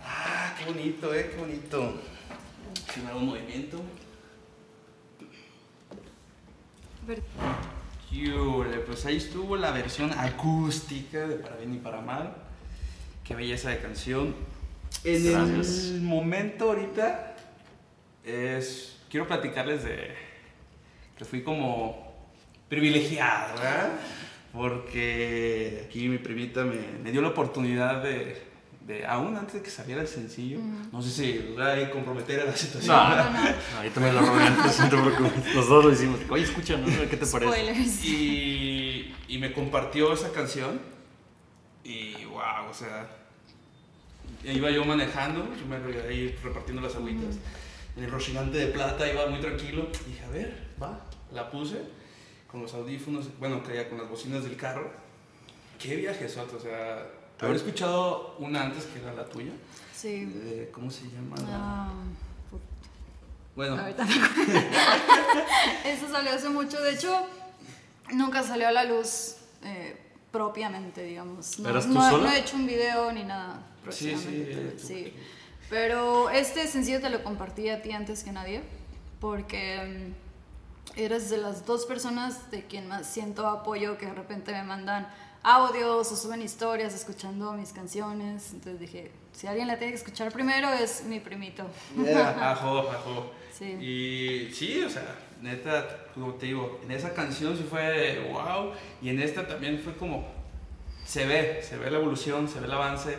[0.03, 2.01] Ah, qué bonito, eh, qué bonito.
[2.93, 3.81] Si me hago un movimiento.
[8.11, 12.35] Yule, pues ahí estuvo la versión acústica de Para Bien y Para Mal.
[13.23, 14.35] Qué belleza de canción.
[15.03, 15.91] En Gracias.
[15.91, 17.35] el momento ahorita
[18.23, 20.15] es quiero platicarles de
[21.17, 22.15] que fui como
[22.69, 23.91] privilegiado, ¿verdad?
[24.53, 28.41] Porque aquí mi primita me, me dio la oportunidad de,
[28.85, 30.59] de, aún antes de que saliera el sencillo,
[30.91, 32.95] no sé si a comprometer a la situación.
[32.95, 33.31] No, ¿verdad?
[33.33, 33.79] no, no.
[33.79, 35.55] Ahí también lo robé antes, no te preocupes.
[35.55, 36.19] Los dos lo hicimos.
[36.29, 36.85] Oye, escucha, ¿no?
[36.85, 37.51] ¿Qué te parece?
[37.51, 38.05] Spoilers.
[38.05, 40.79] Y, y me compartió esa canción
[41.83, 43.07] y wow, o sea,
[44.43, 47.37] iba yo manejando, yo me iba ahí repartiendo las agüitas.
[47.97, 49.87] En el Rocinante de Plata iba muy tranquilo.
[50.05, 50.99] Dije, a ver, va,
[51.31, 51.77] la puse
[52.47, 54.91] con los audífonos, bueno, traía con las bocinas del carro.
[55.79, 57.05] Qué viaje o sea,
[57.41, 59.51] había escuchado una antes que era la tuya.
[59.95, 60.25] Sí.
[60.25, 61.35] de- ¿Cómo se llama?
[61.49, 61.91] Ah,
[63.55, 64.13] bueno, ahorita me.
[65.91, 66.81] Eso salió hace mucho.
[66.81, 67.25] De hecho,
[68.13, 69.97] nunca salió a la luz eh,
[70.31, 71.59] propiamente, digamos.
[71.59, 72.23] No, ¿Eras tú no- sola?
[72.29, 73.61] no he hecho un video ni nada.
[73.89, 75.13] Sí, sí, sí.
[75.69, 78.61] Pero este sencillo te lo compartí a ti antes que nadie,
[79.19, 80.13] porque
[80.95, 84.63] mm, eres de las dos personas de quien más siento apoyo que de repente me
[84.63, 85.07] mandan
[85.45, 88.51] audios o suben historias escuchando mis canciones.
[88.51, 91.63] Entonces dije, si alguien la tiene que escuchar primero es mi primito.
[91.95, 93.31] Yeah, ajo, ajo.
[93.53, 93.65] Sí.
[93.65, 99.09] Y sí, o sea, neta, como te digo, en esa canción sí fue wow, y
[99.09, 100.27] en esta también fue como,
[101.05, 103.15] se ve, se ve la evolución, se ve el avance,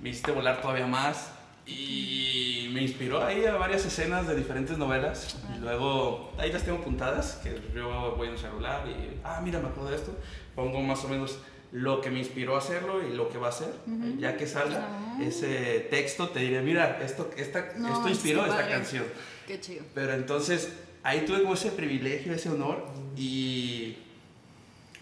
[0.00, 1.30] me hiciste volar todavía más,
[1.64, 6.78] y me inspiró ahí a varias escenas de diferentes novelas, y luego, ahí las tengo
[6.78, 10.14] apuntadas, que yo voy en el celular y, ah, mira, me acuerdo de esto,
[10.54, 11.38] pongo más o menos
[11.72, 13.74] lo que me inspiró a hacerlo y lo que va a hacer,
[14.18, 18.56] ya que salga ese texto, te diré, mira, esto, esta, No, esto es inspiró esta
[18.56, 18.70] padre.
[18.70, 19.04] canción.
[19.46, 19.84] Qué chido.
[19.94, 23.96] Pero entonces ahí tuve como ese privilegio, ese honor y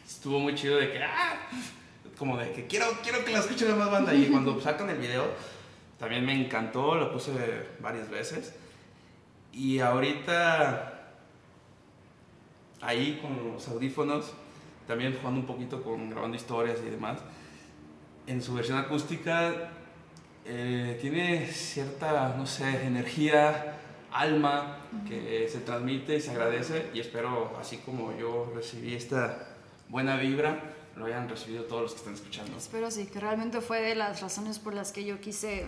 [0.06, 1.48] estuvo muy chido de que, ah,
[2.18, 4.14] como de que quiero, quiero que la escuchen la más banda.
[4.14, 5.24] Y cuando sacan el video,
[5.98, 7.32] también me encantó, lo puse
[7.80, 8.54] varias veces.
[9.52, 11.10] Y ahorita,
[12.80, 14.32] ahí con los audífonos,
[14.86, 17.18] también jugando un poquito con grabando historias y demás,
[18.26, 19.70] en su versión acústica
[20.44, 23.78] eh, tiene cierta, no sé, energía,
[24.12, 29.56] alma que se transmite y se agradece y espero, así como yo recibí esta
[29.88, 32.56] buena vibra, lo hayan recibido todos los que están escuchando.
[32.56, 35.66] Espero sí, que realmente fue de las razones por las que yo quise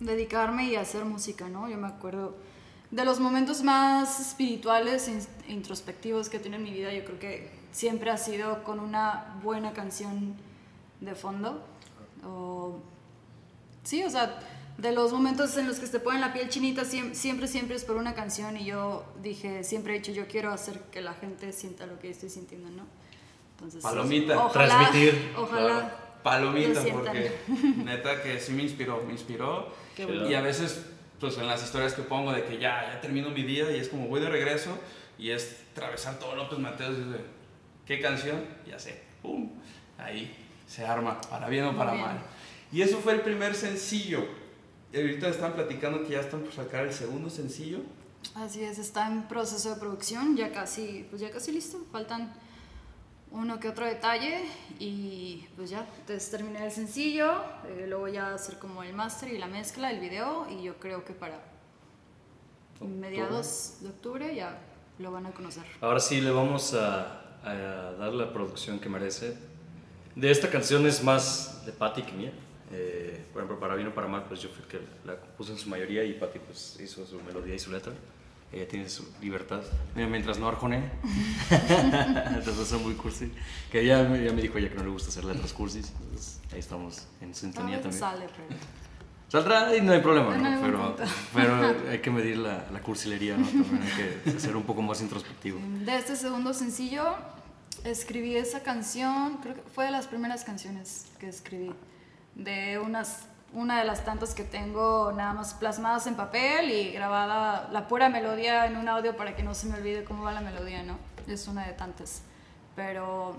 [0.00, 1.68] dedicarme y hacer música, ¿no?
[1.68, 2.36] Yo me acuerdo
[2.90, 7.50] de los momentos más espirituales e introspectivos que tiene en mi vida, yo creo que
[7.76, 10.34] siempre ha sido con una buena canción
[11.02, 11.62] de fondo.
[12.24, 12.78] O,
[13.84, 14.38] sí, o sea,
[14.78, 17.84] de los momentos en los que te ponen la piel chinita, siem- siempre, siempre es
[17.84, 21.52] por una canción y yo dije, siempre he dicho, yo quiero hacer que la gente
[21.52, 22.84] sienta lo que estoy sintiendo, ¿no?
[23.56, 24.38] Entonces, Palomita.
[24.46, 25.66] ojalá, Transmitir, Ojalá.
[25.66, 25.90] claro.
[26.22, 27.30] Palomita, porque
[27.84, 29.68] neta que sí me inspiró, me inspiró.
[29.98, 30.28] Bueno.
[30.30, 30.84] Y a veces,
[31.20, 33.88] pues en las historias que pongo de que ya, ya termino mi día y es
[33.88, 34.76] como voy de regreso
[35.18, 37.20] y es atravesar todo López Mateos y dice,
[37.86, 38.44] ¿qué canción?
[38.66, 39.50] Ya sé, ¡pum!
[39.98, 40.34] Ahí
[40.66, 42.04] se arma, para bien o para bien.
[42.04, 42.18] mal.
[42.72, 44.26] Y eso fue el primer sencillo.
[44.92, 47.80] Y ahorita están platicando que ya están por sacar el segundo sencillo.
[48.34, 52.34] Así es, está en proceso de producción, ya casi, pues ya casi listo, faltan
[53.30, 54.44] uno que otro detalle
[54.78, 59.38] y pues ya, entonces terminé el sencillo, eh, luego ya hacer como el máster y
[59.38, 61.40] la mezcla, el video y yo creo que para
[62.80, 64.58] mediados de octubre ya
[64.98, 65.64] lo van a conocer.
[65.80, 69.36] Ahora sí le vamos a, a dar la producción que merece.
[70.14, 72.32] De esta canción es más de Patty que mía.
[72.72, 75.58] Eh, por ejemplo, para bien o para mal, pues yo fui que la compuso en
[75.58, 77.92] su mayoría y Patty pues hizo su melodía y su letra.
[78.52, 79.62] Ella tiene su libertad.
[79.94, 80.90] Mira, mientras no arjone.
[81.50, 83.30] Entonces son muy cursi.
[83.70, 85.92] Que ya, me- ya me dijo ella que no le gusta hacer letras cursis.
[86.02, 88.00] Entonces ahí estamos en sintonía también.
[88.00, 88.60] sale, pero...
[89.28, 90.60] Saldrá y no hay problema, ¿no?
[90.60, 90.96] Pero,
[91.34, 93.44] pero hay que medir la, la cursilería, ¿no?
[93.46, 95.58] También hay que ser un poco más introspectivo.
[95.84, 97.16] De este segundo sencillo
[97.84, 101.72] escribí esa canción, creo que fue de las primeras canciones que escribí,
[102.34, 107.68] de unas, una de las tantas que tengo nada más plasmadas en papel y grabada
[107.72, 110.40] la pura melodía en un audio para que no se me olvide cómo va la
[110.40, 110.98] melodía, ¿no?
[111.26, 112.22] Es una de tantas.
[112.74, 113.36] Pero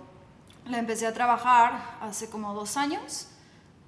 [0.65, 3.27] la empecé a trabajar hace como dos años,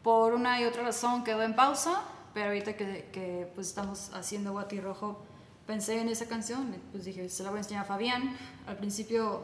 [0.04, 4.52] por una y otra razón quedó en pausa, pero ahorita que, que pues estamos haciendo
[4.52, 5.22] Guati Rojo,
[5.66, 8.36] pensé en esa canción, pues dije, se la voy a enseñar a Fabián.
[8.66, 9.42] Al principio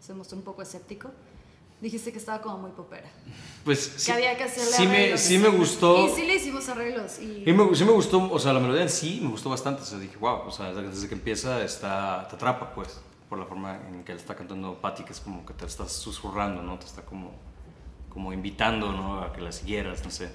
[0.00, 1.10] se mostró un poco escéptico.
[1.80, 3.08] Dijiste que estaba como muy popera.
[3.64, 6.08] Pues sí, que había que hacerle sí me, sí me gustó.
[6.08, 7.20] Y sí le hicimos arreglos.
[7.20, 9.82] Y, Y me, sí me gustó, o sea, la melodía en sí me gustó bastante.
[9.82, 13.44] O sea, dije, wow, o sea, desde que empieza está, te atrapa, pues, por la
[13.44, 16.76] forma en que le está cantando Patty, que es como que te estás susurrando, ¿no?
[16.80, 17.30] Te está como,
[18.18, 19.22] como invitando, ¿no?
[19.22, 20.28] A que la siguieras, no sé.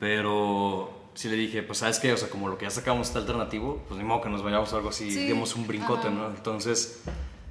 [0.00, 2.12] Pero sí le dije, pues, ¿sabes qué?
[2.12, 4.72] O sea, como lo que ya sacamos está alternativo, pues ni modo que nos vayamos
[4.72, 6.10] a algo así, Sí, demos un brincote, ajá.
[6.10, 6.26] ¿no?
[6.30, 7.04] Entonces,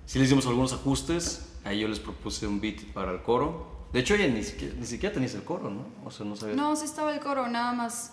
[0.06, 1.54] sí le hicimos algunos ajustes.
[1.64, 3.86] Ahí yo les propuse un beat para el coro.
[3.94, 5.86] De hecho, ya ni siquiera, ni siquiera tenías el coro, ¿no?
[6.04, 6.58] O sea, no sabías.
[6.58, 8.12] No, sí estaba el coro, nada más.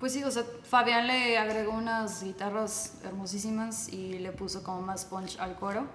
[0.00, 5.04] Pues sí, o sea, Fabián le agregó unas guitarras hermosísimas y le puso como más
[5.04, 5.86] punch al coro.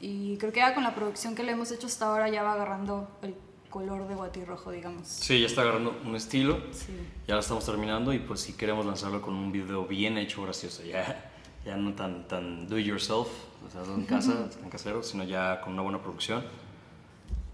[0.00, 2.52] Y creo que ya con la producción que le hemos hecho hasta ahora ya va
[2.52, 3.34] agarrando el
[3.72, 5.08] color de guatirrojo, digamos.
[5.08, 6.60] Sí, ya está agarrando un estilo.
[6.72, 6.92] Sí.
[7.26, 10.84] Ya lo estamos terminando y pues sí queremos lanzarlo con un video bien hecho, gracioso.
[10.84, 11.32] Ya,
[11.64, 13.28] ya no tan, tan do it yourself,
[13.66, 16.44] o sea, en casa, tan casero, sino ya con una buena producción.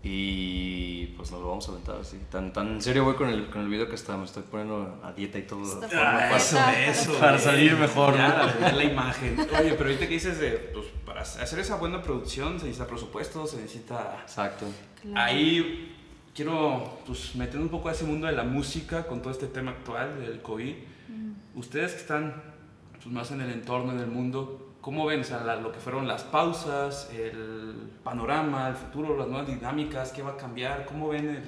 [0.03, 2.19] Y pues nos lo vamos a aventar, sí.
[2.31, 5.01] Tan, tan en serio voy con el, con el video que está, me estoy poniendo
[5.03, 5.81] a dieta y todo.
[5.85, 5.89] Ah,
[6.31, 7.19] Para- eso, eso.
[7.19, 8.61] para salir mejor, Ya, ¿no?
[8.61, 9.37] ver la imagen.
[9.41, 13.47] Oye, pero ahorita que dices de, pues, para hacer esa buena producción se necesita presupuesto,
[13.47, 14.19] se necesita...
[14.23, 14.67] Exacto.
[15.03, 15.21] Claro.
[15.21, 15.97] Ahí
[16.43, 19.73] quiero, pues, meter un poco a ese mundo de la música con todo este tema
[19.73, 20.73] actual del COVID.
[21.57, 22.33] Ustedes que están
[22.93, 25.81] pues, más en el entorno, en el mundo, ¿cómo ven o sea, la- lo que
[25.81, 27.75] fueron las pausas, el
[28.05, 30.87] panorama, el futuro, las nuevas dinámicas, qué va a cambiar?
[30.87, 31.43] ¿Cómo ven el...?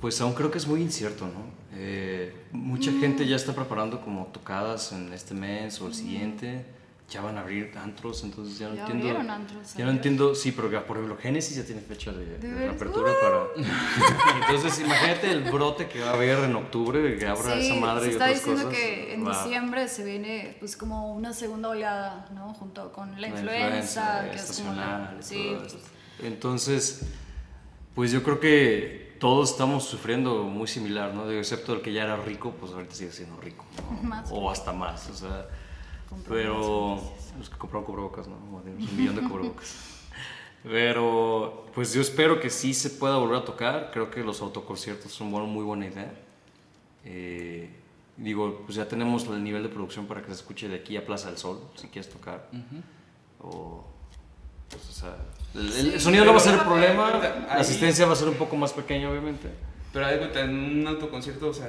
[0.00, 1.44] Pues aún creo que es muy incierto, ¿no?
[1.76, 6.64] Eh, mucha gente ya está preparando como tocadas en este mes o el siguiente.
[7.10, 9.04] Ya van a abrir antros, entonces ya no Ya entiendo.
[9.08, 12.68] abrieron antros, ya no entiendo, sí, pero por ejemplo, Genesis ya tiene fecha de, de
[12.68, 13.44] apertura para.
[14.40, 18.06] entonces, imagínate el brote que va a haber en octubre, que abra Sí, esa madre
[18.06, 18.78] se y está otras diciendo cosas.
[18.78, 22.54] que en diciembre se viene pues como una segunda oleada, ¿no?
[22.54, 25.76] Junto con la, La influenza, que es como la- sí, pues.
[26.22, 27.02] Entonces,
[27.94, 31.30] pues yo creo que todos estamos sufriendo muy similar, ¿no?
[31.30, 34.02] Excepto el que ya era rico, pues ahorita sigue siendo rico, ¿no?
[34.08, 35.46] Más o hasta más, o sea.
[36.28, 37.00] Pero
[37.38, 38.36] los que compraron cubrebocas, ¿no?
[38.36, 39.90] Un millón de cubrebocas.
[40.62, 43.90] Pero, pues yo espero que sí se pueda volver a tocar.
[43.92, 46.14] Creo que los autoconciertos son una muy buena idea.
[47.04, 47.68] Eh,
[48.16, 51.04] digo, pues ya tenemos el nivel de producción para que se escuche de aquí a
[51.04, 52.48] Plaza del Sol, si quieres tocar.
[53.42, 53.84] O,
[54.70, 55.16] pues, o sea,
[55.54, 58.16] el, el Sí, sonido no va a ser el problema, ahí- la asistencia va a
[58.16, 59.50] ser un poco más pequeña, obviamente.
[59.92, 61.68] Pero en un autoconcierto, o sea,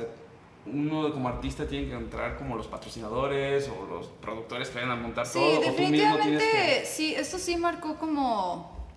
[0.66, 4.96] uno como artista tiene que entrar como los patrocinadores o los productores que vayan a
[4.96, 5.60] montar Sí, todo.
[5.60, 6.86] o tú mismo tienes definitivamente, que...
[6.86, 8.88] sí, esto sí marcó como...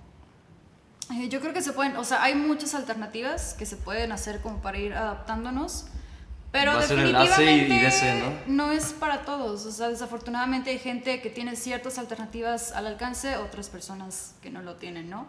[1.13, 4.41] eh, yo creo que se pueden, o sea, hay muchas alternativas que se pueden hacer
[4.41, 5.87] como para ir adaptándonos,
[6.53, 8.73] pero Va AC y- y definitivamente DC, ¿no?
[8.73, 13.69] es para todos, o sea, desafortunadamente hay gente que tiene ciertas alternativas al alcance, otras
[13.69, 15.27] personas que no lo tienen, ¿no?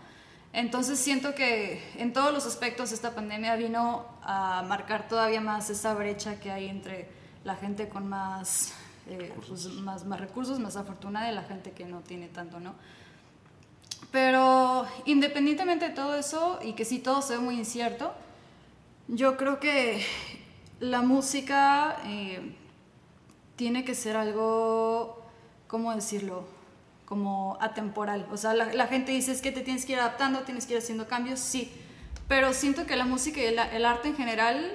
[0.51, 5.93] Entonces siento que en todos los aspectos esta pandemia vino a marcar todavía más esa
[5.93, 7.07] brecha que hay entre
[7.43, 8.73] la gente con más,
[9.07, 12.73] eh, pues, más, más recursos, más afortunada y la gente que no tiene tanto, ¿no?
[14.11, 18.13] Pero independientemente de todo eso y que sí todo se ve muy incierto,
[19.07, 20.03] yo creo que
[20.79, 22.55] la música eh,
[23.55, 25.21] tiene que ser algo,
[25.67, 26.58] ¿cómo decirlo?
[27.09, 28.27] Como atemporal.
[28.31, 30.73] O sea, la, la gente dice es que te tienes que ir adaptando, tienes que
[30.73, 31.71] ir haciendo cambios, sí.
[32.27, 34.71] Pero siento que la música y el, el arte en general,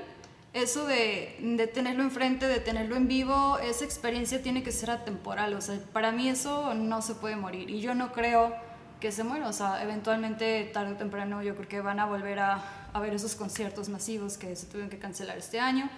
[0.53, 5.55] eso de, de tenerlo enfrente, de tenerlo en vivo, esa experiencia tiene que ser atemporal.
[5.55, 7.71] O sea, para mí eso no se puede morir.
[7.71, 8.53] Y yo no creo
[9.01, 9.49] que se muera.
[9.49, 13.15] O sea, eventualmente, tarde o temprano, yo creo que van a volver a, a ver
[13.15, 15.89] esos conciertos masivos que se tuvieron que cancelar este año.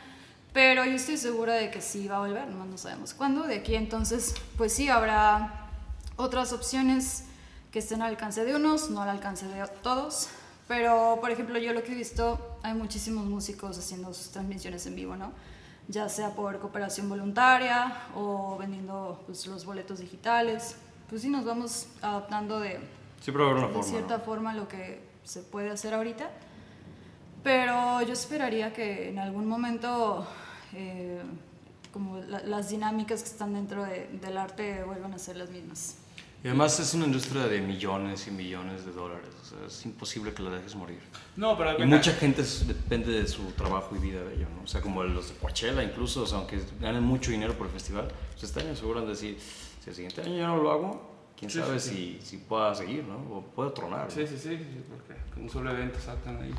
[0.52, 3.44] Pero yo estoy segura de que sí va a volver, nomás no sabemos cuándo.
[3.44, 5.65] De aquí entonces, pues sí, habrá
[6.16, 7.24] otras opciones
[7.70, 10.28] que estén al alcance de unos, no al alcance de todos.
[10.68, 14.96] Pero, por ejemplo, yo lo que he visto, hay muchísimos músicos haciendo sus transmisiones en
[14.96, 15.32] vivo, ¿no?
[15.88, 20.74] Ya sea por cooperación voluntaria o vendiendo pues, los boletos digitales.
[21.08, 22.80] Pues sí, nos vamos adaptando de,
[23.28, 23.82] una de forma.
[23.84, 24.24] cierta ¿no?
[24.24, 26.28] forma lo que se puede hacer ahorita.
[27.44, 30.26] Pero yo esperaría que en algún momento
[30.74, 31.22] eh,
[31.92, 35.94] como la- las dinámicas que están dentro de- del arte vuelvan a ser las mismas.
[36.44, 39.28] Y además es una industria de millones y millones de dólares.
[39.42, 41.00] O sea, es imposible que la dejes morir.
[41.36, 41.82] No, pero...
[41.82, 44.62] Y mucha gente es- depende de su trabajo y vida de ello, ¿no?
[44.62, 47.72] O sea, como los de Coachella incluso, o sea, aunque ganen mucho dinero por el
[47.72, 49.38] festival, pues este año aseguran de decir,
[49.82, 52.72] si el siguiente año ya no lo hago, quién Sí, sabe sí, Si, si pueda
[52.74, 53.16] seguir, ¿no?
[53.36, 54.04] O pueda tronar.
[54.04, 54.10] ¿no?
[54.10, 56.54] Sí, sí, sí, sí, porque con un solo evento sacan ahí.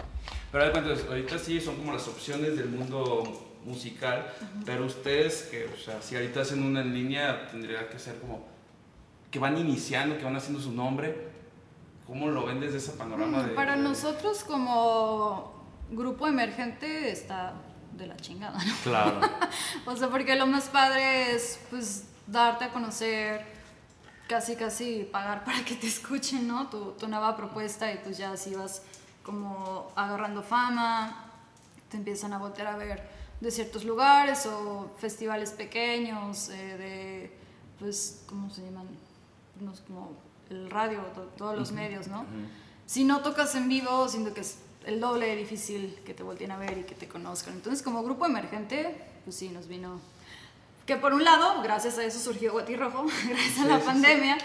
[0.52, 3.24] Pero hay cuentas, ahorita sí son como las opciones del mundo
[3.64, 4.26] musical,
[4.66, 8.46] pero ustedes, que, o sea, si ahorita hacen una en línea, tendría que ser como
[9.32, 11.28] que van iniciando, que van haciendo su nombre.
[12.06, 13.44] ¿Cómo lo ven desde ese panorama?
[13.44, 15.54] de, Mm, Para de- nosotros como
[15.92, 17.54] grupo emergente está
[17.94, 18.74] de la chingada, ¿no?
[18.84, 19.20] Claro.
[19.86, 23.46] O sea, porque lo más padre es pues darte a conocer,
[24.28, 26.68] casi casi pagar para que te escuchen, ¿no?
[26.70, 28.82] Tu, tu nueva propuesta y pues ya así vas
[29.24, 31.26] como agarrando fama,
[31.90, 33.10] te empiezan a voltear a ver
[33.42, 37.38] de ciertos lugares o festivales pequeños, eh, de
[37.80, 38.88] pues, ¿cómo se llaman?
[39.62, 40.12] Unos como
[40.50, 42.26] el radio, to- todos los medios, ¿no?
[42.86, 46.52] Si no tocas en vivo, siento que es el doble de difícil que te volteen
[46.52, 47.54] a ver y que te conozcan.
[47.56, 48.96] Entonces, como grupo emergente,
[49.26, 50.00] pues sí, nos vino...
[50.86, 54.38] Que por un lado, gracias a eso surgió Guatirrojo, gracias a la pandemia,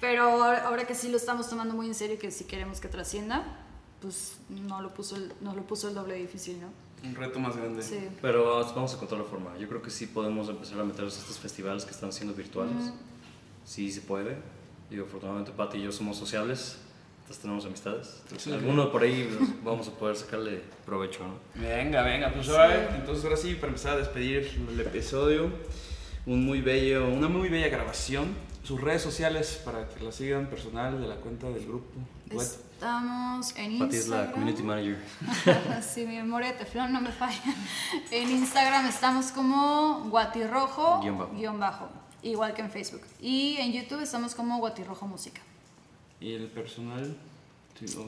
[0.00, 2.88] pero ahora, que sí lo estamos tomando muy en serio y que sí queremos que
[2.88, 3.44] trascienda,
[4.00, 6.68] pues no lo puso el, nos lo puso el doble difícil, ¿no?
[7.06, 7.82] Un reto más grande.
[7.82, 8.08] Sí.
[8.22, 9.58] Pero vamos a encontrar la forma.
[9.58, 12.92] Yo creo que sí podemos empezar a meternos a estos festivales que están siendo virtuales.
[13.66, 14.38] Sí se puede.
[14.90, 16.76] Digo, afortunadamente Pati y yo somos sociables,
[17.20, 18.16] entonces tenemos amistades.
[18.24, 18.52] Entonces, Sí.
[18.52, 21.34] alguno por ahí pues, vamos a poder sacarle provecho, ¿no?
[21.60, 25.50] Venga, venga, pues ahora, entonces ahora sí, para empezar a despedir el episodio,
[26.26, 28.50] un muy bello, una muy bella grabación.
[28.62, 31.86] Sus redes sociales para que la sigan personal de la cuenta del grupo.
[32.30, 32.42] What?
[32.42, 34.26] Estamos en Pati es Instagram.
[34.26, 34.98] la community manager.
[35.82, 37.42] sí, mi memoria de teflón no me falla.
[38.10, 41.32] En Instagram estamos como guatirrojo Guión bajo.
[41.34, 41.88] guion bajo,
[42.22, 43.02] igual que en Facebook.
[43.20, 45.40] Y en YouTube estamos como guatirrojo música.
[46.20, 47.16] Y el personal.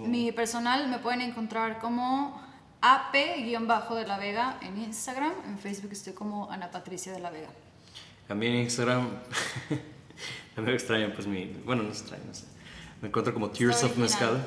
[0.07, 2.41] Mi personal me pueden encontrar como
[2.83, 5.33] AP-bajo de la Vega en Instagram.
[5.47, 7.49] En Facebook estoy como Ana Patricia de la Vega.
[8.35, 9.09] Mí en Instagram,
[10.57, 11.47] a mí me extraña, pues mi.
[11.67, 12.47] Bueno, no extraño, no sé.
[13.03, 14.35] Me encuentro como Tears Está of original.
[14.35, 14.47] Mezcal,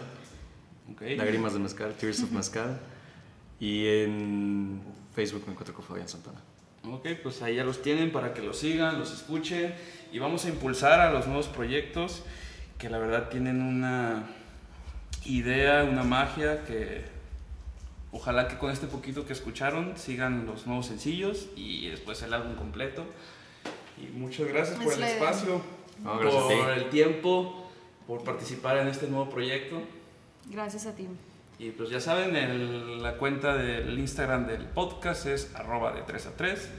[0.94, 1.02] Ok.
[1.18, 2.80] lágrimas de mezcal, Tears of Mezcal.
[3.60, 4.82] Y en
[5.14, 6.40] Facebook me encuentro con Fabián Santana.
[6.92, 9.74] Ok, pues ahí ya los tienen para que los sigan, los escuchen
[10.12, 12.24] y vamos a impulsar a los nuevos proyectos
[12.78, 14.24] que la verdad tienen una
[15.26, 17.06] idea, una magia que
[18.12, 22.56] ojalá que con este poquito que escucharon sigan los nuevos sencillos y después el álbum
[22.56, 23.06] completo.
[23.98, 25.62] Y muchas gracias por el espacio,
[26.04, 27.70] No, gracias por el tiempo,
[28.08, 29.82] por participar en este nuevo proyecto.
[30.50, 31.08] Gracias a ti.
[31.60, 36.26] Y pues ya saben, el- la cuenta del Instagram del podcast es arroba de 3
[36.28, 36.70] a 3.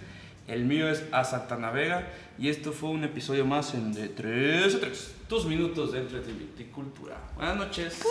[0.49, 2.07] El mío es a Santana Vega.
[2.39, 5.15] Y esto fue un episodio más en de 3 a 3.
[5.29, 7.17] Tus minutos de entretenimiento y cultura.
[7.37, 8.03] Buenas noches.